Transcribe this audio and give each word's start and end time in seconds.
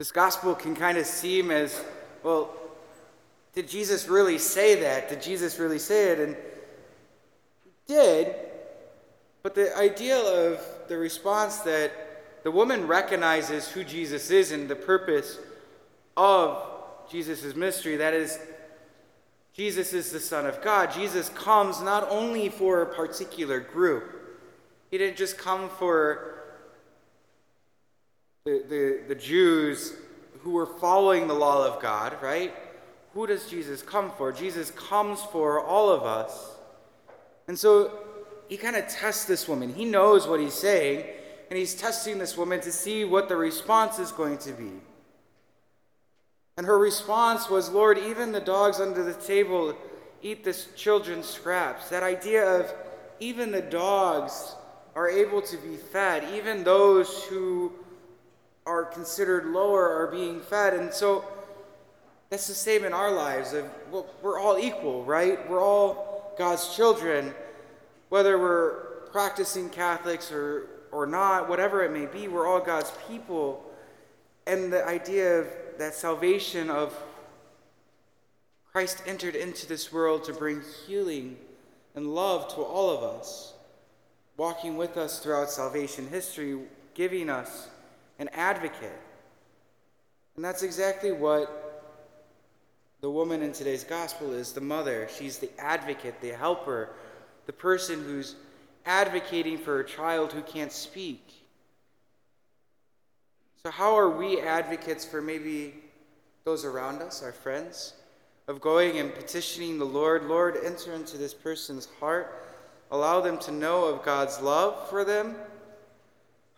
This 0.00 0.12
gospel 0.12 0.54
can 0.54 0.74
kind 0.74 0.96
of 0.96 1.04
seem 1.04 1.50
as 1.50 1.78
well, 2.22 2.54
did 3.52 3.68
Jesus 3.68 4.08
really 4.08 4.38
say 4.38 4.80
that? 4.80 5.10
Did 5.10 5.20
Jesus 5.20 5.58
really 5.58 5.78
say 5.78 6.12
it? 6.12 6.18
And 6.18 6.36
he 7.62 7.70
did, 7.86 8.34
but 9.42 9.54
the 9.54 9.76
idea 9.76 10.16
of 10.16 10.58
the 10.88 10.96
response 10.96 11.58
that 11.58 11.92
the 12.44 12.50
woman 12.50 12.86
recognizes 12.86 13.68
who 13.68 13.84
Jesus 13.84 14.30
is 14.30 14.52
and 14.52 14.70
the 14.70 14.74
purpose 14.74 15.38
of 16.16 16.66
Jesus' 17.10 17.54
mystery 17.54 17.98
that 17.98 18.14
is, 18.14 18.38
Jesus 19.52 19.92
is 19.92 20.12
the 20.12 20.20
Son 20.20 20.46
of 20.46 20.62
God. 20.62 20.92
Jesus 20.92 21.28
comes 21.28 21.82
not 21.82 22.08
only 22.08 22.48
for 22.48 22.80
a 22.80 22.86
particular 22.86 23.60
group, 23.60 24.38
He 24.90 24.96
didn't 24.96 25.18
just 25.18 25.36
come 25.36 25.68
for 25.68 26.39
the, 28.44 28.62
the, 28.68 29.00
the 29.08 29.14
Jews 29.14 29.92
who 30.40 30.52
were 30.52 30.66
following 30.66 31.28
the 31.28 31.34
law 31.34 31.66
of 31.66 31.82
God, 31.82 32.16
right? 32.22 32.54
Who 33.12 33.26
does 33.26 33.50
Jesus 33.50 33.82
come 33.82 34.10
for? 34.16 34.32
Jesus 34.32 34.70
comes 34.70 35.20
for 35.20 35.62
all 35.62 35.90
of 35.90 36.04
us. 36.04 36.56
And 37.48 37.58
so 37.58 37.98
he 38.48 38.56
kind 38.56 38.76
of 38.76 38.88
tests 38.88 39.26
this 39.26 39.46
woman. 39.46 39.74
He 39.74 39.84
knows 39.84 40.26
what 40.26 40.40
he's 40.40 40.54
saying, 40.54 41.04
and 41.50 41.58
he's 41.58 41.74
testing 41.74 42.18
this 42.18 42.36
woman 42.36 42.60
to 42.62 42.72
see 42.72 43.04
what 43.04 43.28
the 43.28 43.36
response 43.36 43.98
is 43.98 44.10
going 44.10 44.38
to 44.38 44.52
be. 44.52 44.72
And 46.56 46.66
her 46.66 46.78
response 46.78 47.50
was, 47.50 47.68
Lord, 47.68 47.98
even 47.98 48.32
the 48.32 48.40
dogs 48.40 48.80
under 48.80 49.02
the 49.02 49.14
table 49.14 49.76
eat 50.22 50.44
the 50.44 50.56
children's 50.76 51.26
scraps. 51.26 51.90
That 51.90 52.02
idea 52.02 52.44
of 52.44 52.72
even 53.18 53.50
the 53.50 53.62
dogs 53.62 54.54
are 54.94 55.10
able 55.10 55.42
to 55.42 55.56
be 55.58 55.76
fed, 55.76 56.24
even 56.34 56.64
those 56.64 57.24
who 57.24 57.72
are 58.70 58.84
considered 58.84 59.46
lower 59.46 59.88
are 59.88 60.06
being 60.06 60.40
fed. 60.40 60.74
And 60.74 60.94
so 60.94 61.24
that's 62.30 62.46
the 62.46 62.54
same 62.54 62.84
in 62.84 62.92
our 62.92 63.10
lives 63.10 63.54
we're 64.22 64.38
all 64.38 64.58
equal, 64.58 65.04
right? 65.04 65.50
We're 65.50 65.62
all 65.62 66.34
God's 66.38 66.76
children, 66.76 67.34
whether 68.08 68.38
we're 68.38 68.74
practicing 69.10 69.68
Catholics 69.68 70.30
or, 70.30 70.68
or 70.92 71.04
not, 71.04 71.48
whatever 71.48 71.82
it 71.82 71.90
may 71.90 72.06
be, 72.06 72.28
we're 72.28 72.46
all 72.46 72.60
God's 72.60 72.92
people. 73.08 73.64
And 74.46 74.72
the 74.72 74.86
idea 74.86 75.40
of 75.40 75.48
that 75.78 75.94
salvation 75.94 76.70
of 76.70 76.96
Christ 78.70 79.02
entered 79.04 79.34
into 79.34 79.66
this 79.66 79.92
world 79.92 80.22
to 80.24 80.32
bring 80.32 80.62
healing 80.86 81.36
and 81.96 82.14
love 82.14 82.46
to 82.54 82.60
all 82.60 82.90
of 82.90 83.02
us, 83.02 83.54
walking 84.36 84.76
with 84.76 84.96
us 84.96 85.18
throughout 85.18 85.50
salvation 85.50 86.06
history, 86.06 86.60
giving 86.94 87.28
us 87.28 87.68
an 88.20 88.28
advocate. 88.34 89.00
And 90.36 90.44
that's 90.44 90.62
exactly 90.62 91.10
what 91.10 91.56
the 93.00 93.10
woman 93.10 93.42
in 93.42 93.52
today's 93.52 93.82
gospel 93.82 94.34
is 94.34 94.52
the 94.52 94.60
mother. 94.60 95.08
She's 95.18 95.38
the 95.38 95.50
advocate, 95.58 96.20
the 96.20 96.28
helper, 96.28 96.90
the 97.46 97.52
person 97.52 98.04
who's 98.04 98.36
advocating 98.84 99.56
for 99.56 99.80
a 99.80 99.86
child 99.86 100.32
who 100.32 100.42
can't 100.42 100.70
speak. 100.70 101.26
So, 103.64 103.70
how 103.70 103.98
are 103.98 104.10
we 104.10 104.40
advocates 104.40 105.04
for 105.04 105.22
maybe 105.22 105.74
those 106.44 106.64
around 106.64 107.02
us, 107.02 107.22
our 107.22 107.32
friends, 107.32 107.94
of 108.48 108.60
going 108.60 108.98
and 108.98 109.14
petitioning 109.14 109.78
the 109.78 109.86
Lord? 109.86 110.24
Lord, 110.24 110.58
enter 110.62 110.92
into 110.92 111.16
this 111.16 111.32
person's 111.32 111.88
heart, 112.00 112.50
allow 112.90 113.20
them 113.20 113.38
to 113.38 113.50
know 113.50 113.86
of 113.86 114.02
God's 114.02 114.40
love 114.40 114.88
for 114.90 115.04
them 115.04 115.36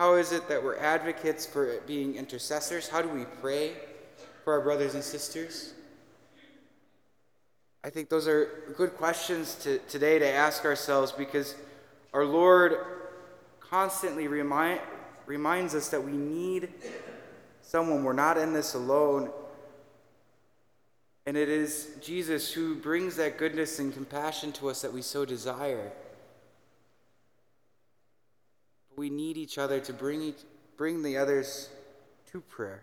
how 0.00 0.14
is 0.14 0.32
it 0.32 0.48
that 0.48 0.64
we're 0.64 0.78
advocates 0.78 1.44
for 1.44 1.78
being 1.86 2.16
intercessors? 2.16 2.88
How 2.88 3.02
do 3.02 3.08
we 3.10 3.26
pray 3.42 3.72
for 4.44 4.54
our 4.54 4.62
brothers 4.62 4.94
and 4.94 5.04
sisters? 5.04 5.74
I 7.84 7.90
think 7.90 8.08
those 8.08 8.26
are 8.26 8.72
good 8.78 8.96
questions 8.96 9.56
to, 9.56 9.78
today 9.90 10.18
to 10.18 10.26
ask 10.26 10.64
ourselves 10.64 11.12
because 11.12 11.54
our 12.14 12.24
Lord 12.24 12.78
constantly 13.60 14.26
remind, 14.26 14.80
reminds 15.26 15.74
us 15.74 15.90
that 15.90 16.02
we 16.02 16.12
need 16.12 16.70
someone. 17.60 18.02
We're 18.02 18.14
not 18.14 18.38
in 18.38 18.54
this 18.54 18.72
alone. 18.72 19.28
And 21.26 21.36
it 21.36 21.50
is 21.50 21.90
Jesus 22.00 22.50
who 22.50 22.74
brings 22.74 23.16
that 23.16 23.36
goodness 23.36 23.78
and 23.78 23.92
compassion 23.92 24.50
to 24.52 24.70
us 24.70 24.80
that 24.80 24.94
we 24.94 25.02
so 25.02 25.26
desire. 25.26 25.92
We 29.00 29.08
need 29.08 29.38
each 29.38 29.56
other 29.56 29.80
to 29.80 29.94
bring, 29.94 30.20
each, 30.20 30.42
bring 30.76 31.02
the 31.02 31.16
others 31.16 31.70
to 32.32 32.42
prayer. 32.42 32.82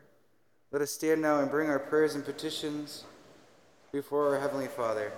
Let 0.72 0.82
us 0.82 0.90
stand 0.90 1.22
now 1.22 1.42
and 1.42 1.52
bring 1.52 1.70
our 1.70 1.78
prayers 1.78 2.16
and 2.16 2.26
petitions 2.26 3.04
before 3.92 4.34
our 4.34 4.42
Heavenly 4.42 4.66
Father. 4.66 5.12